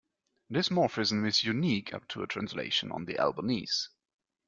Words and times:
This 0.49 0.69
morphism 0.69 1.27
is 1.27 1.43
unique 1.43 1.93
up 1.93 2.07
to 2.07 2.23
a 2.23 2.27
translation 2.27 2.91
on 2.91 3.05
the 3.05 3.19
Albanese. 3.19 3.87